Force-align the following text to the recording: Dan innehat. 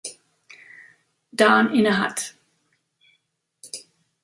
Dan 1.31 1.73
innehat. 1.75 2.33